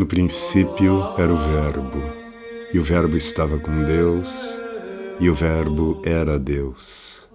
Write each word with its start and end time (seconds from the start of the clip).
No 0.00 0.06
princípio 0.06 1.12
era 1.18 1.30
o 1.30 1.36
Verbo, 1.36 2.00
e 2.72 2.78
o 2.78 2.82
Verbo 2.82 3.18
estava 3.18 3.58
com 3.58 3.84
Deus, 3.84 4.32
e 5.20 5.28
o 5.28 5.34
Verbo 5.34 6.00
era 6.06 6.38
Deus. 6.38 7.28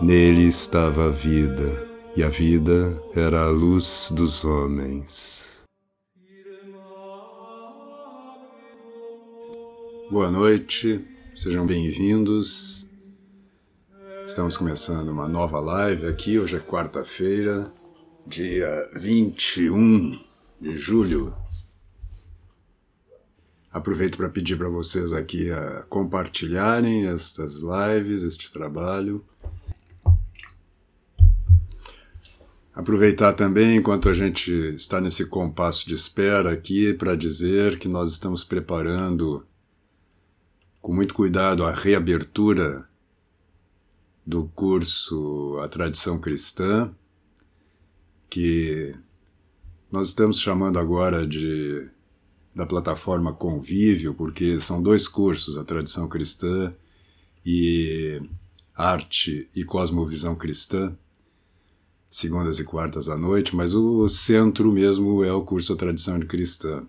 Nele 0.00 0.48
estava 0.48 1.08
a 1.08 1.10
vida, 1.10 1.86
e 2.16 2.22
a 2.22 2.30
vida 2.30 2.98
era 3.14 3.42
a 3.42 3.50
luz 3.50 4.10
dos 4.12 4.46
homens. 4.46 5.62
Boa 10.10 10.30
noite, 10.30 11.06
sejam 11.34 11.66
bem-vindos. 11.66 12.88
Estamos 14.24 14.56
começando 14.56 15.10
uma 15.10 15.28
nova 15.28 15.60
live 15.60 16.06
aqui. 16.06 16.38
Hoje 16.38 16.56
é 16.56 16.60
quarta-feira, 16.60 17.70
dia 18.26 18.90
21 18.94 20.24
de 20.60 20.78
julho. 20.78 21.36
Aproveito 23.70 24.16
para 24.16 24.30
pedir 24.30 24.56
para 24.56 24.68
vocês 24.68 25.12
aqui 25.12 25.50
a 25.50 25.84
compartilharem 25.90 27.06
estas 27.08 27.56
lives, 27.56 28.22
este 28.22 28.50
trabalho. 28.50 29.24
Aproveitar 32.74 33.32
também, 33.32 33.76
enquanto 33.76 34.08
a 34.08 34.14
gente 34.14 34.50
está 34.50 35.00
nesse 35.00 35.26
compasso 35.26 35.86
de 35.88 35.94
espera 35.94 36.52
aqui, 36.52 36.92
para 36.94 37.16
dizer 37.16 37.78
que 37.78 37.88
nós 37.88 38.12
estamos 38.12 38.44
preparando 38.44 39.46
com 40.80 40.94
muito 40.94 41.14
cuidado 41.14 41.64
a 41.64 41.72
reabertura 41.72 42.88
do 44.26 44.46
curso 44.48 45.58
A 45.62 45.68
Tradição 45.68 46.18
Cristã, 46.18 46.90
que 48.28 48.94
nós 49.96 50.08
estamos 50.08 50.38
chamando 50.38 50.78
agora 50.78 51.26
de 51.26 51.90
da 52.54 52.66
plataforma 52.66 53.32
Convívio, 53.32 54.14
porque 54.14 54.60
são 54.60 54.82
dois 54.82 55.08
cursos, 55.08 55.56
a 55.56 55.64
tradição 55.64 56.06
cristã 56.06 56.74
e 57.44 58.20
arte 58.74 59.48
e 59.56 59.64
cosmovisão 59.64 60.34
cristã, 60.34 60.94
segundas 62.10 62.58
e 62.58 62.64
quartas 62.64 63.08
à 63.08 63.16
noite, 63.16 63.56
mas 63.56 63.72
o 63.72 64.06
centro 64.06 64.70
mesmo 64.70 65.24
é 65.24 65.32
o 65.32 65.44
curso 65.44 65.72
A 65.72 65.76
Tradição 65.76 66.20
Cristã. 66.20 66.86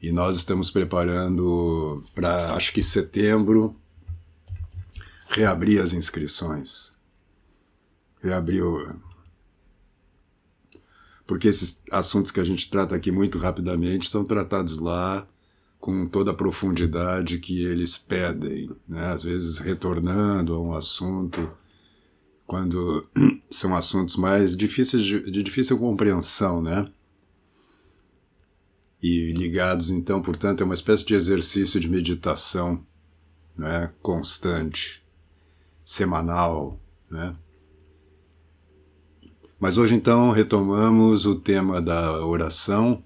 E 0.00 0.12
nós 0.12 0.36
estamos 0.36 0.70
preparando 0.70 2.02
para, 2.14 2.54
acho 2.54 2.72
que 2.72 2.82
setembro, 2.82 3.74
reabrir 5.28 5.80
as 5.80 5.94
inscrições. 5.94 6.92
Reabrir 8.22 8.62
porque 11.26 11.48
esses 11.48 11.82
assuntos 11.90 12.30
que 12.30 12.40
a 12.40 12.44
gente 12.44 12.70
trata 12.70 12.94
aqui 12.94 13.10
muito 13.10 13.38
rapidamente 13.38 14.08
são 14.08 14.24
tratados 14.24 14.78
lá 14.78 15.26
com 15.78 16.06
toda 16.06 16.30
a 16.30 16.34
profundidade 16.34 17.38
que 17.38 17.64
eles 17.64 17.98
pedem, 17.98 18.70
né? 18.88 19.08
às 19.08 19.22
vezes 19.22 19.58
retornando 19.58 20.54
a 20.54 20.60
um 20.60 20.72
assunto 20.72 21.50
quando 22.46 23.06
são 23.50 23.74
assuntos 23.74 24.16
mais 24.16 24.56
difíceis 24.56 25.04
de, 25.04 25.30
de 25.30 25.42
difícil 25.42 25.76
compreensão, 25.78 26.62
né? 26.62 26.90
E 29.02 29.32
ligados 29.32 29.90
então, 29.90 30.22
portanto, 30.22 30.62
é 30.62 30.64
uma 30.64 30.74
espécie 30.74 31.04
de 31.04 31.14
exercício 31.14 31.78
de 31.78 31.88
meditação, 31.88 32.84
né? 33.56 33.90
Constante, 34.00 35.04
semanal, 35.84 36.80
né? 37.10 37.36
Mas 39.58 39.78
hoje 39.78 39.94
então 39.94 40.30
retomamos 40.30 41.24
o 41.24 41.34
tema 41.34 41.80
da 41.80 42.24
oração, 42.24 43.02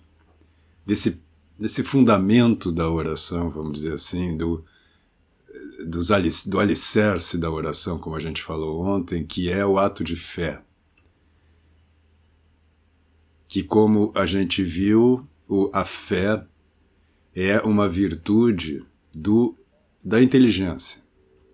desse, 0.85 1.23
desse 1.59 1.83
fundamento 1.85 2.73
da 2.73 2.91
oração, 2.91 3.49
vamos 3.49 3.79
dizer 3.79 3.93
assim, 3.93 4.37
do, 4.37 4.65
dos, 5.87 6.09
do 6.47 6.59
alicerce 6.59 7.39
da 7.39 7.51
oração, 7.51 7.99
como 7.99 8.17
a 8.17 8.21
gente 8.21 8.43
falou 8.43 8.85
ontem, 8.85 9.25
que 9.25 9.51
é 9.51 9.65
o 9.65 9.79
ato 9.79 10.03
de 10.03 10.17
fé. 10.17 10.63
Que, 13.47 13.63
como 13.63 14.13
a 14.15 14.27
gente 14.27 14.63
viu, 14.63 15.27
o, 15.49 15.71
a 15.73 15.85
fé 15.85 16.45
é 17.35 17.61
uma 17.61 17.89
virtude 17.89 18.85
do, 19.13 19.57
da 20.03 20.21
inteligência, 20.21 21.03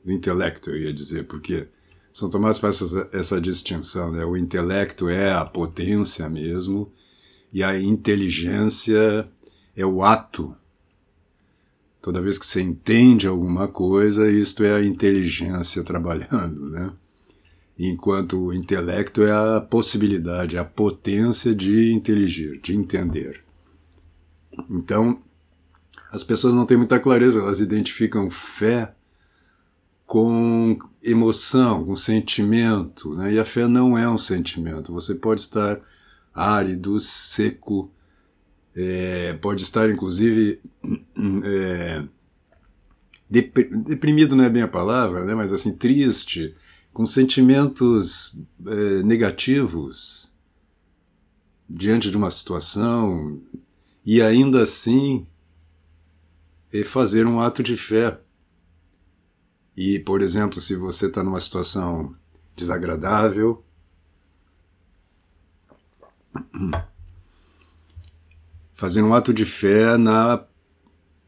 do 0.03 0.12
intelecto, 0.12 0.71
eu 0.71 0.79
ia 0.79 0.93
dizer, 0.93 1.27
porque 1.27 1.69
são 2.16 2.31
Tomás 2.31 2.59
faz 2.59 2.81
essa, 2.81 3.10
essa 3.12 3.38
distinção, 3.38 4.10
né? 4.10 4.25
O 4.25 4.38
intelecto 4.38 5.06
é 5.06 5.31
a 5.34 5.44
potência 5.44 6.27
mesmo 6.31 6.91
e 7.53 7.62
a 7.62 7.78
inteligência 7.78 9.31
é 9.77 9.84
o 9.84 10.03
ato. 10.03 10.56
Toda 12.00 12.22
vez 12.22 12.38
que 12.38 12.47
você 12.47 12.62
entende 12.62 13.26
alguma 13.26 13.69
coisa, 13.69 14.31
isto 14.31 14.65
é 14.65 14.75
a 14.75 14.82
inteligência 14.82 15.84
trabalhando, 15.84 16.71
né? 16.71 16.91
Enquanto 17.78 18.47
o 18.47 18.55
intelecto 18.55 19.22
é 19.22 19.31
a 19.31 19.60
possibilidade, 19.60 20.56
a 20.56 20.65
potência 20.65 21.55
de 21.55 21.93
inteligir, 21.93 22.62
de 22.62 22.75
entender. 22.75 23.44
Então, 24.71 25.21
as 26.10 26.25
pessoas 26.25 26.55
não 26.55 26.65
têm 26.65 26.78
muita 26.78 26.99
clareza, 26.99 27.41
elas 27.41 27.60
identificam 27.60 28.31
fé 28.31 28.96
com 30.06 30.78
emoção, 31.03 31.84
com 31.84 31.97
sentimento, 31.97 33.15
né? 33.17 33.33
e 33.33 33.39
a 33.41 33.44
fé 33.44 33.67
não 33.67 33.99
é 33.99 34.09
um 34.09 34.17
sentimento. 34.17 34.93
Você 34.93 35.17
pode 35.17 35.41
estar 35.41 35.81
árido, 36.33 37.00
seco, 37.00 37.91
é, 38.75 39.34
pode 39.34 39.65
estar 39.65 39.91
inclusive 39.91 40.61
é, 41.44 42.05
deprimido 43.28 44.37
não 44.37 44.44
é 44.44 44.50
bem 44.50 44.62
a 44.62 44.69
palavra, 44.69 45.25
né? 45.25 45.34
mas 45.34 45.53
assim 45.53 45.72
triste, 45.72 46.55
com 46.93 47.05
sentimentos 47.05 48.38
é, 48.65 49.03
negativos 49.03 50.37
diante 51.69 52.12
de 52.12 52.17
uma 52.17 52.31
situação 52.31 53.43
e 54.05 54.23
ainda 54.23 54.62
assim 54.62 55.27
é 56.73 56.84
fazer 56.84 57.27
um 57.27 57.41
ato 57.41 57.61
de 57.61 57.77
fé 57.77 58.21
e, 59.76 59.98
por 59.98 60.22
exemplo, 60.22 60.60
se 60.60 60.75
você 60.75 61.06
está 61.06 61.22
numa 61.22 61.41
situação 61.41 62.14
desagradável, 62.56 63.62
fazer 68.72 69.03
um 69.03 69.12
ato 69.12 69.34
de 69.34 69.44
fé 69.44 69.98
na, 69.98 70.42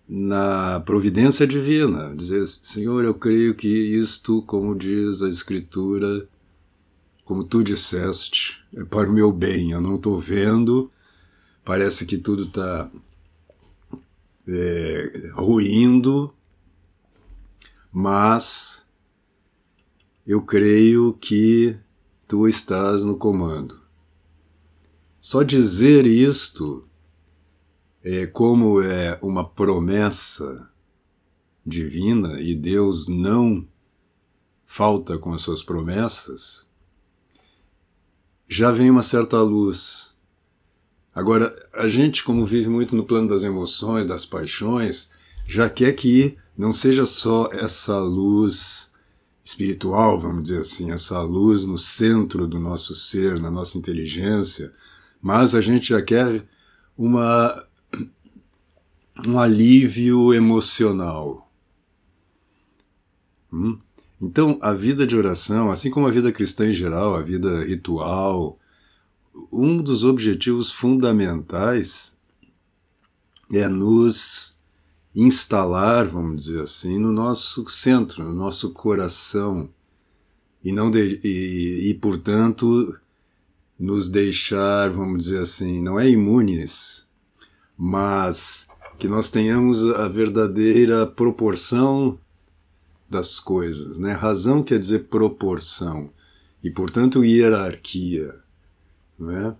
na 0.08 0.80
providência 0.80 1.46
divina, 1.46 2.14
dizer, 2.16 2.46
Senhor, 2.46 3.04
eu 3.04 3.14
creio 3.14 3.54
que 3.54 3.68
isto, 3.68 4.40
como 4.42 4.74
diz 4.74 5.20
a 5.20 5.28
Escritura, 5.28 6.26
como 7.24 7.44
tu 7.44 7.62
disseste, 7.62 8.64
é 8.74 8.82
para 8.84 9.10
o 9.10 9.12
meu 9.12 9.30
bem, 9.30 9.72
eu 9.72 9.80
não 9.82 9.96
estou 9.96 10.18
vendo, 10.18 10.90
parece 11.62 12.06
que 12.06 12.16
tudo 12.16 12.44
está 12.44 12.90
é, 14.46 15.30
ruindo, 15.34 16.32
mas 17.92 18.86
eu 20.26 20.42
creio 20.42 21.14
que 21.14 21.78
tu 22.26 22.46
estás 22.46 23.02
no 23.02 23.16
comando. 23.16 23.80
Só 25.20 25.42
dizer 25.42 26.06
isto 26.06 26.88
é 28.02 28.26
como 28.26 28.80
é 28.82 29.18
uma 29.22 29.48
promessa 29.48 30.70
divina 31.66 32.40
e 32.40 32.54
Deus 32.54 33.08
não 33.08 33.66
falta 34.64 35.18
com 35.18 35.32
as 35.32 35.42
suas 35.42 35.62
promessas, 35.62 36.68
já 38.46 38.70
vem 38.70 38.90
uma 38.90 39.02
certa 39.02 39.40
luz. 39.42 40.14
Agora, 41.14 41.54
a 41.74 41.88
gente, 41.88 42.22
como 42.22 42.44
vive 42.44 42.68
muito 42.68 42.94
no 42.94 43.04
plano 43.04 43.28
das 43.28 43.42
emoções, 43.42 44.06
das 44.06 44.24
paixões, 44.24 45.10
já 45.46 45.68
quer 45.68 45.92
que 45.92 46.36
não 46.58 46.72
seja 46.72 47.06
só 47.06 47.48
essa 47.52 48.00
luz 48.00 48.90
espiritual, 49.44 50.18
vamos 50.18 50.42
dizer 50.42 50.60
assim, 50.60 50.90
essa 50.90 51.22
luz 51.22 51.62
no 51.62 51.78
centro 51.78 52.48
do 52.48 52.58
nosso 52.58 52.96
ser, 52.96 53.40
na 53.40 53.50
nossa 53.50 53.78
inteligência, 53.78 54.74
mas 55.22 55.54
a 55.54 55.60
gente 55.60 55.90
já 55.90 56.02
quer 56.02 56.44
uma 56.96 57.64
um 59.26 59.38
alívio 59.38 60.34
emocional. 60.34 61.50
Hum? 63.52 63.78
Então, 64.20 64.58
a 64.60 64.72
vida 64.72 65.06
de 65.06 65.16
oração, 65.16 65.70
assim 65.70 65.90
como 65.90 66.06
a 66.06 66.10
vida 66.10 66.30
cristã 66.32 66.66
em 66.68 66.72
geral, 66.72 67.14
a 67.14 67.20
vida 67.20 67.64
ritual, 67.64 68.58
um 69.50 69.80
dos 69.80 70.04
objetivos 70.04 70.72
fundamentais 70.72 72.18
é 73.52 73.68
nos 73.68 74.57
instalar, 75.20 76.06
vamos 76.06 76.44
dizer 76.44 76.62
assim, 76.62 76.96
no 76.96 77.10
nosso 77.10 77.68
centro, 77.68 78.22
no 78.22 78.32
nosso 78.32 78.70
coração, 78.70 79.68
e, 80.62 80.70
não 80.70 80.90
de, 80.90 81.18
e, 81.24 81.90
e, 81.90 81.94
portanto, 81.94 82.96
nos 83.78 84.08
deixar, 84.08 84.90
vamos 84.90 85.24
dizer 85.24 85.42
assim, 85.42 85.82
não 85.82 85.98
é 85.98 86.08
imunes, 86.08 87.08
mas 87.76 88.68
que 88.98 89.08
nós 89.08 89.30
tenhamos 89.30 89.84
a 89.94 90.06
verdadeira 90.06 91.06
proporção 91.06 92.18
das 93.10 93.40
coisas, 93.40 93.98
né? 93.98 94.12
Razão 94.12 94.62
quer 94.62 94.78
dizer 94.78 95.08
proporção 95.08 96.10
e, 96.62 96.70
portanto, 96.70 97.24
hierarquia, 97.24 98.34
não 99.18 99.30
é? 99.30 99.56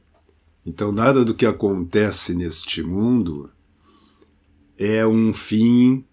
Então, 0.66 0.92
nada 0.92 1.24
do 1.24 1.34
que 1.34 1.46
acontece 1.46 2.34
neste 2.34 2.82
mundo 2.82 3.50
é 4.78 5.06
um 5.06 5.34
fim 5.34 6.04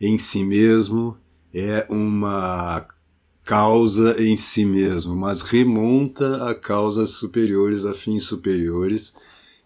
em 0.00 0.18
si 0.18 0.44
mesmo, 0.44 1.16
é 1.54 1.86
uma 1.88 2.86
causa 3.44 4.22
em 4.22 4.36
si 4.36 4.64
mesmo, 4.64 5.16
mas 5.16 5.42
remonta 5.42 6.48
a 6.48 6.54
causas 6.54 7.10
superiores, 7.10 7.84
a 7.84 7.94
fins 7.94 8.24
superiores, 8.24 9.14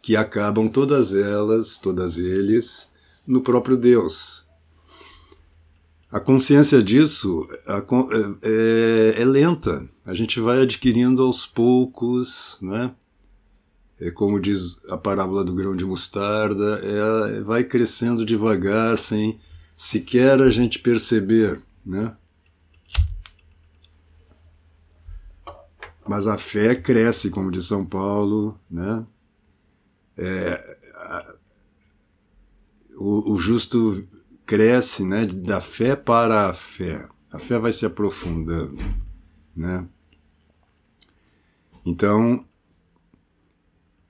que 0.00 0.16
acabam 0.16 0.68
todas 0.68 1.12
elas, 1.12 1.78
todas 1.78 2.16
eles, 2.16 2.90
no 3.26 3.40
próprio 3.40 3.76
Deus. 3.76 4.46
A 6.10 6.20
consciência 6.20 6.82
disso 6.82 7.46
é, 7.66 7.82
é, 8.42 9.22
é 9.22 9.24
lenta. 9.24 9.88
A 10.04 10.14
gente 10.14 10.38
vai 10.38 10.62
adquirindo 10.62 11.22
aos 11.22 11.44
poucos, 11.44 12.58
né? 12.62 12.94
É 13.98 14.10
como 14.10 14.38
diz 14.38 14.78
a 14.90 14.98
parábola 14.98 15.42
do 15.42 15.54
grão 15.54 15.74
de 15.74 15.84
mostarda, 15.84 16.80
é, 16.82 17.40
vai 17.40 17.64
crescendo 17.64 18.26
devagar, 18.26 18.98
sem 18.98 19.40
sequer 19.76 20.40
a 20.42 20.50
gente 20.50 20.78
perceber, 20.78 21.62
né? 21.84 22.14
Mas 26.06 26.26
a 26.26 26.38
fé 26.38 26.74
cresce, 26.74 27.30
como 27.30 27.50
diz 27.50 27.64
São 27.64 27.84
Paulo, 27.84 28.58
né? 28.70 29.04
É, 30.16 30.76
a, 30.94 31.34
o, 32.96 33.32
o 33.32 33.40
justo 33.40 34.06
cresce, 34.44 35.04
né? 35.04 35.26
Da 35.26 35.60
fé 35.60 35.96
para 35.96 36.48
a 36.48 36.54
fé. 36.54 37.08
A 37.32 37.38
fé 37.38 37.58
vai 37.58 37.72
se 37.72 37.84
aprofundando, 37.84 38.84
né? 39.54 39.86
Então, 41.84 42.46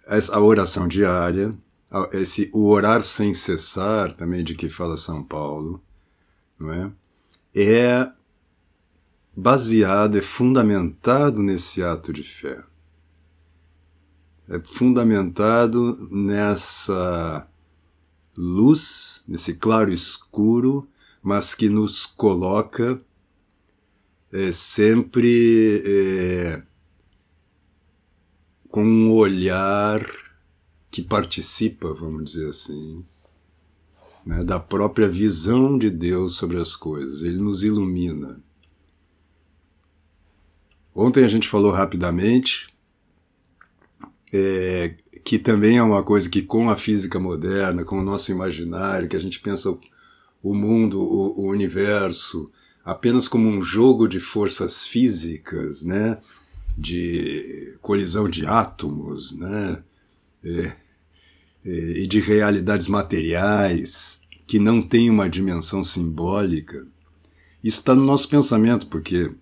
a 0.06 0.40
oração 0.40 0.86
diária, 0.86 1.54
esse 2.12 2.50
o 2.52 2.68
orar 2.68 3.02
sem 3.02 3.34
cessar, 3.34 4.12
também 4.12 4.44
de 4.44 4.54
que 4.54 4.68
fala 4.68 4.96
São 4.96 5.22
Paulo, 5.22 5.82
não 6.58 6.72
é? 6.72 6.92
É 7.54 8.12
baseado, 9.36 10.16
é 10.16 10.22
fundamentado 10.22 11.42
nesse 11.42 11.82
ato 11.82 12.12
de 12.12 12.22
fé. 12.22 12.62
É 14.48 14.60
fundamentado 14.60 16.08
nessa 16.10 17.48
luz, 18.36 19.24
nesse 19.26 19.54
claro 19.54 19.92
escuro, 19.92 20.88
mas 21.22 21.54
que 21.54 21.68
nos 21.68 22.06
coloca 22.06 23.00
é, 24.32 24.52
sempre 24.52 25.82
é, 25.84 26.62
com 28.68 28.84
um 28.84 29.12
olhar 29.12 30.04
que 30.90 31.02
participa, 31.02 31.92
vamos 31.92 32.32
dizer 32.32 32.48
assim, 32.48 33.04
né, 34.24 34.42
da 34.44 34.58
própria 34.58 35.08
visão 35.08 35.78
de 35.78 35.90
Deus 35.90 36.34
sobre 36.34 36.58
as 36.58 36.74
coisas. 36.74 37.22
Ele 37.22 37.38
nos 37.38 37.62
ilumina. 37.62 38.40
Ontem 40.94 41.24
a 41.24 41.28
gente 41.28 41.48
falou 41.48 41.70
rapidamente 41.70 42.74
é, 44.32 44.96
que 45.24 45.38
também 45.38 45.76
é 45.76 45.82
uma 45.82 46.02
coisa 46.02 46.28
que 46.28 46.42
com 46.42 46.70
a 46.70 46.76
física 46.76 47.18
moderna, 47.18 47.84
com 47.84 47.98
o 47.98 48.02
nosso 48.02 48.30
imaginário, 48.32 49.08
que 49.08 49.16
a 49.16 49.20
gente 49.20 49.40
pensa 49.40 49.76
o 50.42 50.54
mundo, 50.54 51.00
o, 51.00 51.40
o 51.40 51.48
universo, 51.48 52.50
apenas 52.84 53.28
como 53.28 53.48
um 53.48 53.60
jogo 53.60 54.08
de 54.08 54.20
forças 54.20 54.86
físicas, 54.86 55.82
né? 55.82 56.18
De 56.76 57.78
colisão 57.80 58.28
de 58.28 58.46
átomos, 58.46 59.32
né? 59.32 59.82
É, 60.44 60.72
é, 61.64 61.70
e 62.02 62.06
de 62.06 62.20
realidades 62.20 62.86
materiais 62.86 64.20
que 64.46 64.58
não 64.58 64.80
têm 64.80 65.10
uma 65.10 65.28
dimensão 65.28 65.82
simbólica. 65.82 66.86
Isso 67.62 67.78
está 67.78 67.94
no 67.94 68.04
nosso 68.04 68.28
pensamento, 68.28 68.86
porque 68.86 69.32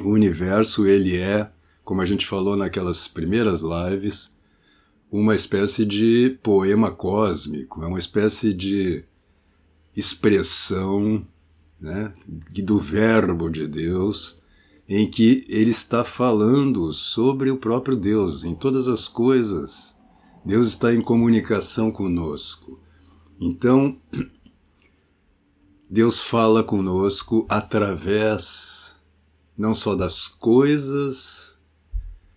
o 0.00 0.10
universo 0.10 0.86
ele 0.86 1.16
é, 1.16 1.50
como 1.82 2.00
a 2.00 2.04
gente 2.04 2.26
falou 2.26 2.56
naquelas 2.56 3.08
primeiras 3.08 3.62
lives, 3.62 4.36
uma 5.10 5.34
espécie 5.34 5.84
de 5.84 6.38
poema 6.42 6.90
cósmico, 6.90 7.82
é 7.82 7.86
uma 7.86 7.98
espécie 7.98 8.54
de 8.54 9.04
expressão 9.94 11.26
né, 11.80 12.14
do 12.26 12.78
Verbo 12.78 13.50
de 13.50 13.66
Deus 13.66 14.41
em 14.94 15.10
que 15.10 15.46
ele 15.48 15.70
está 15.70 16.04
falando 16.04 16.92
sobre 16.92 17.50
o 17.50 17.56
próprio 17.56 17.96
Deus 17.96 18.44
em 18.44 18.54
todas 18.54 18.86
as 18.86 19.08
coisas. 19.08 19.96
Deus 20.44 20.68
está 20.68 20.92
em 20.92 21.00
comunicação 21.00 21.90
conosco. 21.90 22.78
Então, 23.40 23.96
Deus 25.88 26.18
fala 26.18 26.62
conosco 26.62 27.46
através 27.48 28.96
não 29.56 29.74
só 29.74 29.94
das 29.94 30.28
coisas, 30.28 31.58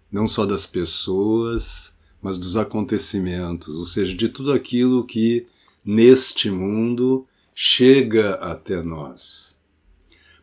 não 0.09 0.25
só 0.25 0.45
das 0.45 0.65
pessoas, 0.65 1.93
mas 2.21 2.37
dos 2.37 2.55
acontecimentos, 2.55 3.75
ou 3.75 3.85
seja, 3.85 4.15
de 4.15 4.29
tudo 4.29 4.53
aquilo 4.53 5.05
que 5.05 5.45
neste 5.83 6.49
mundo 6.49 7.27
chega 7.53 8.35
até 8.35 8.81
nós. 8.81 9.54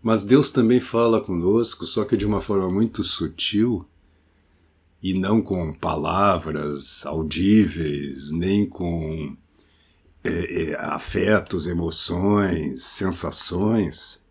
Mas 0.03 0.25
Deus 0.25 0.51
também 0.51 0.81
fala 0.81 1.21
conosco, 1.21 1.87
só 1.87 2.05
que 2.05 2.17
de 2.17 2.27
uma 2.27 2.41
forma 2.41 2.69
muito 2.69 3.05
sutil 3.05 3.87
e 5.03 5.15
não 5.15 5.41
com 5.41 5.73
palavras 5.73 7.07
audíveis, 7.07 8.31
nem 8.31 8.69
com 8.69 9.37
é, 10.25 10.63
é, 10.63 10.77
afetos, 10.77 11.67
emoções, 11.67 12.83
sensações, 12.83 14.23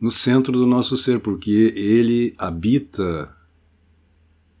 no 0.00 0.10
centro 0.10 0.52
do 0.52 0.66
nosso 0.66 0.96
ser, 0.96 1.20
porque 1.20 1.72
Ele 1.74 2.34
habita 2.36 3.34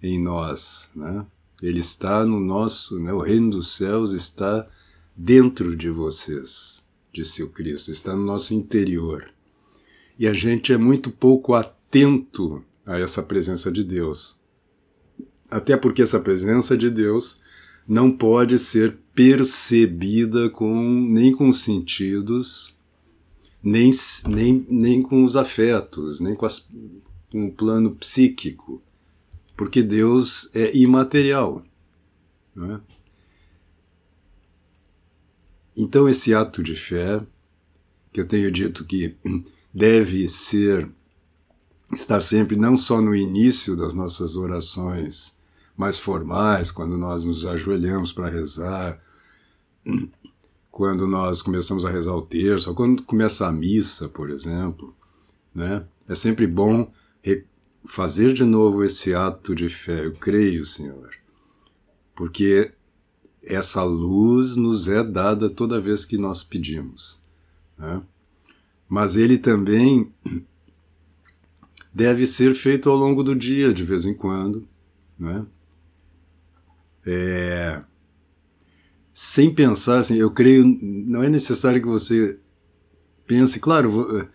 em 0.02 0.22
nós, 0.22 0.90
né? 0.94 1.26
Ele 1.62 1.80
está 1.80 2.24
no 2.26 2.40
nosso, 2.40 2.98
né? 3.00 3.12
o 3.12 3.20
reino 3.20 3.50
dos 3.50 3.74
céus 3.74 4.12
está 4.12 4.66
dentro 5.16 5.74
de 5.76 5.88
vocês, 5.88 6.84
disse 7.12 7.42
o 7.42 7.48
Cristo, 7.48 7.90
está 7.90 8.14
no 8.14 8.24
nosso 8.24 8.52
interior. 8.52 9.33
E 10.18 10.26
a 10.26 10.32
gente 10.32 10.72
é 10.72 10.78
muito 10.78 11.10
pouco 11.10 11.54
atento 11.54 12.64
a 12.86 12.98
essa 12.98 13.22
presença 13.22 13.70
de 13.70 13.82
Deus. 13.82 14.38
Até 15.50 15.76
porque 15.76 16.02
essa 16.02 16.20
presença 16.20 16.76
de 16.76 16.90
Deus 16.90 17.40
não 17.88 18.10
pode 18.10 18.58
ser 18.58 18.98
percebida 19.14 20.50
com 20.50 20.90
nem 21.10 21.32
com 21.32 21.48
os 21.48 21.60
sentidos, 21.62 22.76
nem, 23.62 23.90
nem, 24.26 24.66
nem 24.68 25.02
com 25.02 25.24
os 25.24 25.36
afetos, 25.36 26.20
nem 26.20 26.34
com, 26.34 26.46
as, 26.46 26.68
com 27.30 27.46
o 27.46 27.52
plano 27.52 27.94
psíquico, 27.94 28.82
porque 29.56 29.82
Deus 29.82 30.54
é 30.54 30.76
imaterial. 30.76 31.64
Não 32.54 32.76
é? 32.76 32.80
Então, 35.76 36.08
esse 36.08 36.32
ato 36.32 36.62
de 36.62 36.76
fé, 36.76 37.20
que 38.12 38.20
eu 38.20 38.26
tenho 38.26 38.50
dito 38.50 38.84
que 38.84 39.16
deve 39.74 40.28
ser 40.28 40.90
estar 41.92 42.20
sempre 42.20 42.56
não 42.56 42.76
só 42.76 43.00
no 43.00 43.14
início 43.14 43.76
das 43.76 43.92
nossas 43.94 44.36
orações 44.36 45.36
mais 45.76 45.98
formais, 45.98 46.70
quando 46.70 46.96
nós 46.96 47.24
nos 47.24 47.44
ajoelhamos 47.44 48.12
para 48.12 48.28
rezar, 48.28 49.00
quando 50.70 51.06
nós 51.06 51.42
começamos 51.42 51.84
a 51.84 51.90
rezar 51.90 52.14
o 52.14 52.22
terço, 52.22 52.70
ou 52.70 52.76
quando 52.76 53.02
começa 53.02 53.46
a 53.46 53.52
missa, 53.52 54.08
por 54.08 54.30
exemplo, 54.30 54.94
né? 55.54 55.84
É 56.08 56.14
sempre 56.14 56.46
bom 56.46 56.90
fazer 57.84 58.32
de 58.32 58.44
novo 58.44 58.82
esse 58.82 59.14
ato 59.14 59.54
de 59.54 59.68
fé. 59.68 60.06
Eu 60.06 60.14
creio, 60.14 60.64
Senhor, 60.64 61.10
porque 62.14 62.72
essa 63.42 63.82
luz 63.84 64.56
nos 64.56 64.88
é 64.88 65.04
dada 65.04 65.50
toda 65.50 65.80
vez 65.80 66.04
que 66.04 66.16
nós 66.16 66.42
pedimos. 66.42 67.20
Né? 67.76 68.02
Mas 68.94 69.16
ele 69.16 69.36
também 69.36 70.08
deve 71.92 72.28
ser 72.28 72.54
feito 72.54 72.88
ao 72.88 72.94
longo 72.94 73.24
do 73.24 73.34
dia, 73.34 73.74
de 73.74 73.82
vez 73.82 74.04
em 74.04 74.14
quando, 74.14 74.68
né? 75.18 75.44
É, 77.04 77.82
sem 79.12 79.52
pensar 79.52 79.98
assim, 79.98 80.14
eu 80.14 80.30
creio, 80.30 80.64
não 80.80 81.24
é 81.24 81.28
necessário 81.28 81.82
que 81.82 81.88
você 81.88 82.38
pense, 83.26 83.58
claro, 83.58 84.16
eh, 84.16 84.28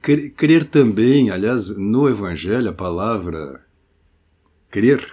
crer, 0.00 0.30
crer 0.32 0.64
também, 0.64 1.28
aliás, 1.28 1.76
no 1.76 2.08
Evangelho, 2.08 2.70
a 2.70 2.72
palavra 2.72 3.62
crer 4.70 5.06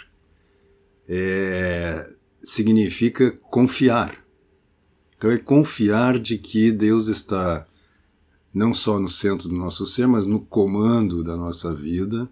é, 1.05 2.09
significa 2.41 3.31
confiar. 3.49 4.25
Então 5.17 5.29
é 5.29 5.37
confiar 5.37 6.17
de 6.17 6.37
que 6.37 6.71
Deus 6.71 7.07
está 7.07 7.67
não 8.55 8.73
só 8.73 8.97
no 8.97 9.09
centro 9.09 9.49
do 9.49 9.55
nosso 9.55 9.85
ser, 9.85 10.07
mas 10.07 10.25
no 10.25 10.39
comando 10.39 11.21
da 11.21 11.35
nossa 11.35 11.75
vida, 11.75 12.29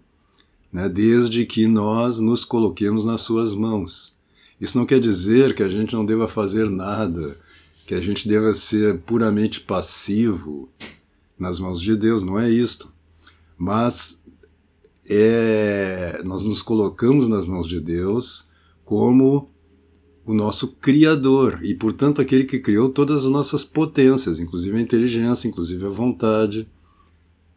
né, 0.72 0.88
desde 0.88 1.44
que 1.44 1.66
nós 1.66 2.18
nos 2.18 2.46
coloquemos 2.46 3.04
nas 3.04 3.20
suas 3.20 3.52
mãos. 3.52 4.16
Isso 4.58 4.78
não 4.78 4.86
quer 4.86 4.98
dizer 5.00 5.54
que 5.54 5.62
a 5.62 5.68
gente 5.68 5.92
não 5.92 6.06
deva 6.06 6.26
fazer 6.26 6.70
nada, 6.70 7.38
que 7.86 7.94
a 7.94 8.00
gente 8.00 8.26
deva 8.26 8.54
ser 8.54 9.00
puramente 9.00 9.60
passivo 9.60 10.70
nas 11.38 11.58
mãos 11.58 11.78
de 11.78 11.94
Deus, 11.94 12.22
não 12.22 12.40
é 12.40 12.48
isto. 12.48 12.90
Mas 13.58 14.24
é, 15.10 16.22
nós 16.24 16.46
nos 16.46 16.62
colocamos 16.62 17.28
nas 17.28 17.44
mãos 17.44 17.68
de 17.68 17.80
Deus 17.80 18.48
como 18.82 19.50
o 20.26 20.32
nosso 20.32 20.68
Criador 20.76 21.60
e, 21.62 21.74
portanto, 21.74 22.20
aquele 22.20 22.44
que 22.44 22.58
criou 22.58 22.88
todas 22.88 23.24
as 23.24 23.30
nossas 23.30 23.64
potências, 23.64 24.40
inclusive 24.40 24.76
a 24.76 24.80
inteligência, 24.80 25.48
inclusive 25.48 25.84
a 25.84 25.90
vontade, 25.90 26.68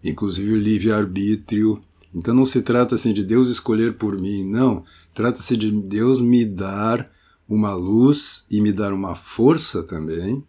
inclusive 0.03 0.51
o 0.51 0.57
livre-arbítrio. 0.57 1.81
Então 2.13 2.33
não 2.33 2.45
se 2.45 2.62
trata 2.62 2.95
assim 2.95 3.13
de 3.13 3.24
Deus 3.24 3.50
escolher 3.50 3.93
por 3.93 4.19
mim, 4.19 4.43
não. 4.43 4.83
Trata-se 5.13 5.55
de 5.55 5.71
Deus 5.71 6.19
me 6.19 6.45
dar 6.45 7.09
uma 7.47 7.74
luz 7.74 8.45
e 8.51 8.59
me 8.59 8.74
dar 8.74 8.91
uma 8.91 9.15
força 9.15 9.83
também, 9.83 10.43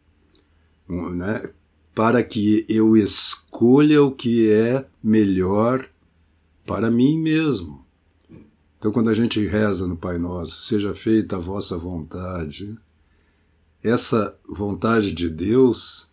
né, 0.88 1.50
para 1.94 2.22
que 2.22 2.64
eu 2.68 2.96
escolha 2.96 4.02
o 4.02 4.10
que 4.10 4.50
é 4.50 4.84
melhor 5.02 5.88
para 6.66 6.90
mim 6.90 7.18
mesmo. 7.18 7.86
Então, 8.78 8.92
quando 8.92 9.10
a 9.10 9.14
gente 9.14 9.44
reza 9.44 9.88
no 9.88 9.96
Pai 9.96 10.18
Nosso, 10.18 10.62
seja 10.62 10.94
feita 10.94 11.36
a 11.36 11.40
vossa 11.40 11.76
vontade, 11.76 12.78
essa 13.82 14.36
vontade 14.48 15.12
de 15.12 15.28
Deus 15.28 16.08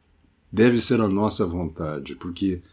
deve 0.52 0.82
ser 0.82 1.00
a 1.00 1.08
nossa 1.08 1.46
vontade, 1.46 2.16
porque 2.16 2.64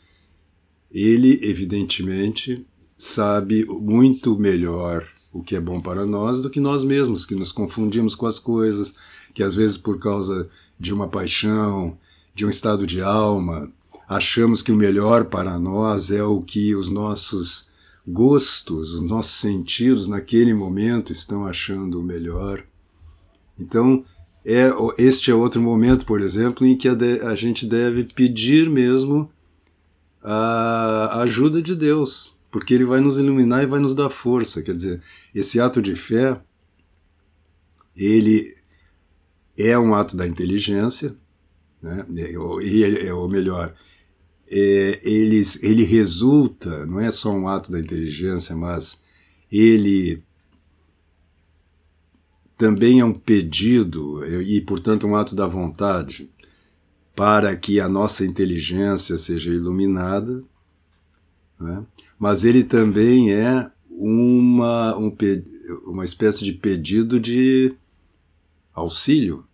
Ele, 0.91 1.39
evidentemente, 1.43 2.67
sabe 2.97 3.67
muito 3.67 4.39
melhor 4.39 5.07
o 5.31 5.43
que 5.43 5.57
é 5.57 5.61
bom 5.61 5.81
para 5.81 6.07
nós 6.07 6.43
do 6.43 6.49
que 6.49 6.61
nós 6.61 6.85
mesmos, 6.85 7.27
que 7.27 7.35
nos 7.35 7.53
confundimos 7.53 8.15
com 8.15 8.27
as 8.27 8.39
coisas, 8.39 8.95
que 9.35 9.43
às 9.43 9.55
vezes 9.55 9.77
por 9.77 9.99
causa 9.99 10.49
de 10.79 10.93
uma 10.95 11.09
paixão, 11.09 11.99
de 12.35 12.47
um 12.47 12.51
estado 12.51 12.87
de 12.87 13.03
alma, 13.03 13.71
achamos 14.09 14.63
que 14.63 14.73
o 14.73 14.77
melhor 14.77 15.27
para 15.27 15.59
nós 15.59 16.11
é 16.11 16.23
o 16.23 16.41
que 16.41 16.75
os 16.75 16.89
nossos 16.89 17.72
gostos, 18.07 18.95
os 18.95 19.01
nossos 19.01 19.35
sentidos 19.35 20.09
naquele 20.09 20.53
momento 20.53 21.13
estão 21.13 21.47
achando 21.47 22.01
o 22.01 22.03
melhor. 22.03 22.65
Então, 23.59 24.05
é, 24.45 24.71
este 24.99 25.31
é 25.31 25.35
outro 25.35 25.61
momento, 25.61 26.05
por 26.05 26.21
exemplo, 26.21 26.67
em 26.67 26.77
que 26.77 26.89
a, 26.89 26.95
de, 26.95 27.21
a 27.21 27.35
gente 27.35 27.65
deve 27.67 28.05
pedir 28.05 28.69
mesmo 28.69 29.31
a 30.23 31.21
ajuda 31.23 31.61
de 31.61 31.75
Deus, 31.75 32.37
porque 32.51 32.75
Ele 32.75 32.85
vai 32.85 33.01
nos 33.01 33.19
iluminar 33.19 33.63
e 33.63 33.67
vai 33.67 33.81
nos 33.81 33.95
dar 33.95 34.11
força. 34.11 34.63
Quer 34.63 34.75
dizer, 34.75 35.03
esse 35.35 35.61
ato 35.61 35.81
de 35.81 35.97
fé, 35.97 36.41
ele 37.97 38.53
é 39.57 39.79
um 39.79 39.95
ato 39.95 40.17
da 40.17 40.27
inteligência, 40.27 41.17
né? 41.81 42.07
e, 42.11 42.37
ou 43.11 43.29
melhor, 43.29 43.75
é, 44.55 45.01
ele, 45.03 45.83
resulta, 45.83 46.85
não 46.85 47.01
é 47.01 47.11
só 47.11 47.33
um 47.33 47.49
ato 47.49 47.73
da 47.73 47.81
inteligência, 47.81 48.55
mas 48.55 49.01
ele 49.51 50.23
também 52.59 53.01
é 53.01 53.05
um 53.05 53.15
pedido 53.15 54.23
e, 54.43 54.61
portanto, 54.61 55.07
um 55.07 55.17
ato 55.17 55.35
da 55.35 55.47
vontade 55.47 56.31
para 57.17 57.57
que 57.57 57.81
a 57.81 57.89
nossa 57.89 58.27
inteligência 58.27 59.17
seja 59.17 59.51
iluminada, 59.51 60.45
né? 61.59 61.87
mas 62.19 62.45
ele 62.45 62.63
também 62.63 63.33
é 63.33 63.71
uma, 63.91 64.95
um, 64.99 65.17
uma 65.87 66.05
espécie 66.05 66.45
de 66.45 66.53
pedido 66.53 67.19
de 67.19 67.75
auxílio. 68.75 69.45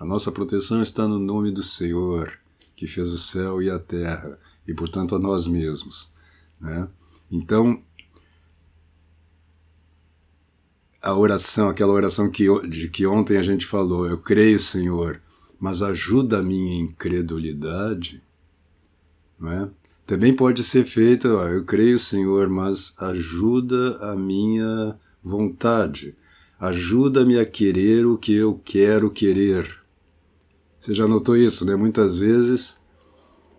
A 0.00 0.04
nossa 0.06 0.32
proteção 0.32 0.82
está 0.82 1.06
no 1.06 1.18
nome 1.18 1.50
do 1.50 1.62
Senhor 1.62 2.39
que 2.80 2.86
fez 2.86 3.12
o 3.12 3.18
céu 3.18 3.62
e 3.62 3.68
a 3.68 3.78
terra, 3.78 4.38
e 4.66 4.72
portanto 4.72 5.14
a 5.14 5.18
nós 5.18 5.46
mesmos. 5.46 6.10
Né? 6.58 6.88
Então, 7.30 7.82
a 11.02 11.14
oração, 11.14 11.68
aquela 11.68 11.92
oração 11.92 12.30
que, 12.30 12.46
de 12.66 12.88
que 12.88 13.06
ontem 13.06 13.36
a 13.36 13.42
gente 13.42 13.66
falou, 13.66 14.08
eu 14.08 14.16
creio, 14.16 14.58
Senhor, 14.58 15.20
mas 15.58 15.82
ajuda 15.82 16.38
a 16.38 16.42
minha 16.42 16.80
incredulidade, 16.80 18.22
né? 19.38 19.70
também 20.06 20.34
pode 20.34 20.64
ser 20.64 20.84
feita, 20.84 21.28
eu 21.28 21.62
creio, 21.66 21.98
Senhor, 21.98 22.48
mas 22.48 22.94
ajuda 22.98 24.10
a 24.10 24.16
minha 24.16 24.98
vontade, 25.22 26.16
ajuda-me 26.58 27.38
a 27.38 27.44
querer 27.44 28.06
o 28.06 28.16
que 28.16 28.34
eu 28.34 28.54
quero 28.54 29.10
querer. 29.10 29.79
Você 30.80 30.94
já 30.94 31.06
notou 31.06 31.36
isso, 31.36 31.66
né? 31.66 31.76
Muitas 31.76 32.16
vezes 32.16 32.80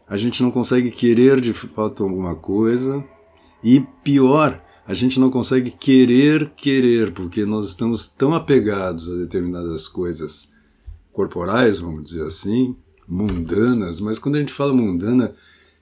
a 0.08 0.18
gente 0.18 0.42
não 0.42 0.50
consegue 0.50 0.90
querer 0.90 1.40
de 1.40 1.54
fato 1.54 2.01
alguma 2.01 2.34
coisa 2.36 3.06
e 3.63 3.80
pior, 4.04 4.60
a 4.88 4.94
gente 4.96 5.20
não 5.20 5.30
consegue 5.30 5.70
querer 5.70 6.50
querer 6.56 7.13
porque 7.13 7.46
nós 7.46 7.68
estamos 7.68 8.08
tão 8.08 8.34
apegados 8.34 9.08
a 9.08 9.18
determinadas 9.18 9.88
coisas 9.88 10.51
corporais, 11.12 11.78
vamos 11.78 12.04
dizer 12.04 12.25
assim, 12.25 12.75
mundanas, 13.08 14.01
mas 14.01 14.18
quando 14.18 14.38
a 14.38 14.40
gente 14.40 14.51
fala 14.51 14.74
mundana 14.74 15.36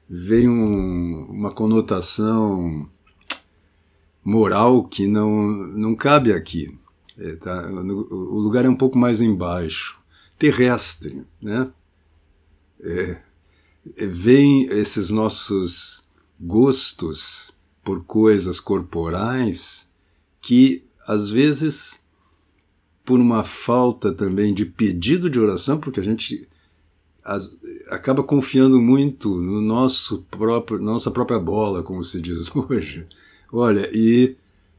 vem 0.10 0.50
um, 0.50 1.26
uma 1.30 1.52
conotação 1.52 2.86
moral 4.26 4.84
que 4.84 5.08
não, 5.08 5.50
não 5.54 5.96
cabe 5.96 6.34
aqui. 6.34 6.78
É, 7.18 7.36
tá? 7.38 7.66
O 7.70 8.40
lugar 8.40 8.66
é 8.66 8.70
um 8.70 8.76
pouco 8.76 8.98
mais 8.98 9.22
embaixo 9.22 9.99
terrestre, 10.40 11.26
né? 11.42 11.70
É, 12.82 13.22
é, 13.98 14.06
vem 14.06 14.68
esses 14.68 15.10
nossos 15.10 16.08
gostos 16.40 17.52
por 17.84 18.06
coisas 18.06 18.60
corporais 18.60 19.90
que 20.42 20.82
às 21.06 21.30
vezes 21.30 22.06
por 23.04 23.20
uma 23.20 23.44
falta 23.44 24.14
também 24.14 24.54
de 24.54 24.66
pedido 24.66 25.30
de 25.30 25.40
oração, 25.40 25.78
porque 25.78 26.00
a 26.00 26.04
gente 26.04 26.48
as, 27.26 27.60
acaba 27.90 28.24
confiando 28.24 28.80
muito 28.80 29.36
no 29.42 29.60
nosso 29.60 30.26
próprio 30.32 30.80
nossa 30.80 31.12
própria 31.12 31.40
bola, 31.40 31.84
como 31.84 32.04
se 32.04 32.22
diz 32.22 32.50
hoje. 32.56 33.06
Olha, 33.52 33.90
e 33.94 34.38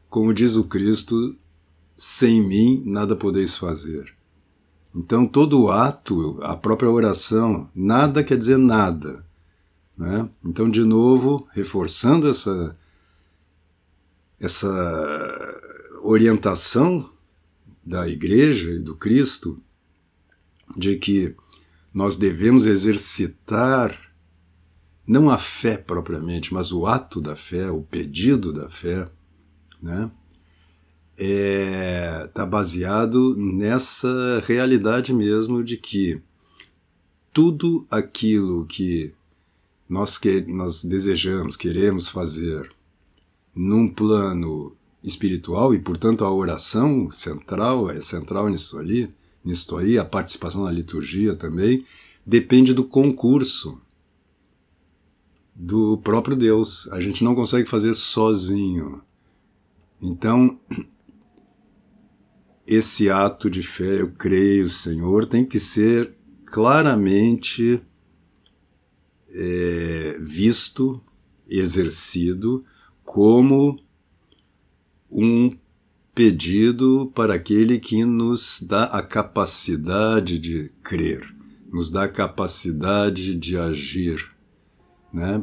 como 0.09 0.33
diz 0.33 0.57
o 0.57 0.65
Cristo, 0.65 1.37
sem 1.97 2.41
mim 2.43 2.83
nada 2.87 3.15
podeis 3.15 3.57
fazer. 3.57 4.20
Então, 4.95 5.27
todo 5.27 5.61
o 5.61 5.71
ato, 5.71 6.39
a 6.43 6.57
própria 6.57 6.91
oração, 6.91 7.71
nada 7.75 8.25
quer 8.25 8.37
dizer 8.37 8.59
nada. 8.59 9.25
Né? 9.97 10.29
Então, 10.45 10.69
de 10.69 10.85
novo, 10.85 11.47
reforçando 11.53 12.29
essa, 12.29 12.77
essa 14.41 15.61
orientação 16.03 17.09
da 17.85 18.09
Igreja 18.09 18.71
e 18.73 18.81
do 18.81 18.97
Cristo, 18.97 19.63
de 20.77 20.97
que 20.97 21.37
nós 21.93 22.17
devemos 22.17 22.67
exercitar 22.67 24.11
não 25.07 25.29
a 25.29 25.39
fé 25.39 25.77
propriamente, 25.77 26.55
mas 26.55 26.73
o 26.73 26.87
ato 26.87 27.21
da 27.21 27.35
fé, 27.35 27.71
o 27.71 27.83
pedido 27.83 28.53
da 28.53 28.69
fé, 28.69 29.11
né? 29.83 30.11
Está 31.17 31.25
é, 31.25 32.27
tá 32.29 32.47
baseado 32.47 33.37
nessa 33.37 34.43
realidade 34.47 35.13
mesmo 35.13 35.63
de 35.63 35.77
que 35.77 36.21
tudo 37.33 37.87
aquilo 37.91 38.67
que 38.67 39.15
nós, 39.89 40.19
que 40.19 40.41
nós 40.43 40.85
desejamos, 40.85 41.57
queremos 41.57 42.09
fazer 42.09 42.73
num 43.55 43.89
plano 43.89 44.77
espiritual 45.03 45.75
e, 45.75 45.79
portanto, 45.79 46.25
a 46.25 46.33
oração 46.33 47.11
central 47.11 47.91
é 47.91 48.01
central 48.01 48.49
nisso 48.49 48.79
ali, 48.79 49.13
nisso 49.45 49.77
aí, 49.77 49.99
a 49.99 50.05
participação 50.05 50.65
na 50.65 50.71
liturgia 50.71 51.35
também, 51.35 51.85
depende 52.25 52.73
do 52.73 52.85
concurso 52.85 53.81
do 55.55 55.99
próprio 55.99 56.37
Deus. 56.37 56.89
A 56.93 57.01
gente 57.01 57.25
não 57.25 57.35
consegue 57.35 57.69
fazer 57.69 57.95
sozinho. 57.95 59.03
Então, 60.01 60.59
esse 62.71 63.11
ato 63.11 63.51
de 63.51 63.65
fé, 63.65 64.01
eu 64.01 64.13
creio, 64.13 64.71
Senhor, 64.71 65.27
tem 65.27 65.45
que 65.45 65.59
ser 65.59 66.15
claramente 66.47 67.83
é, 69.29 70.17
visto, 70.21 71.03
exercido 71.49 72.65
como 73.03 73.77
um 75.11 75.57
pedido 76.15 77.11
para 77.13 77.35
aquele 77.35 77.81
que 77.81 78.05
nos 78.05 78.63
dá 78.63 78.85
a 78.85 79.03
capacidade 79.03 80.39
de 80.39 80.71
crer, 80.81 81.27
nos 81.73 81.91
dá 81.91 82.05
a 82.05 82.09
capacidade 82.09 83.35
de 83.35 83.57
agir. 83.57 84.31
Né? 85.13 85.43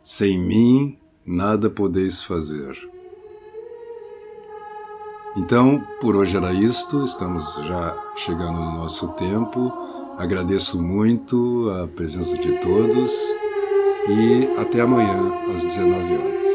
Sem 0.00 0.38
mim, 0.38 0.96
nada 1.26 1.68
podeis 1.68 2.22
fazer. 2.22 2.91
Então, 5.34 5.82
por 6.00 6.14
hoje 6.14 6.36
era 6.36 6.52
isto, 6.52 7.04
estamos 7.04 7.54
já 7.66 7.96
chegando 8.18 8.60
no 8.60 8.72
nosso 8.72 9.08
tempo. 9.08 9.72
Agradeço 10.18 10.80
muito 10.80 11.70
a 11.70 11.88
presença 11.88 12.36
de 12.36 12.60
todos 12.60 13.10
e 14.08 14.60
até 14.60 14.82
amanhã 14.82 15.32
às 15.54 15.64
19 15.64 16.18
horas. 16.18 16.51